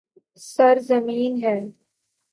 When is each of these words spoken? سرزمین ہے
سرزمین 0.41 1.33
ہے 1.43 1.57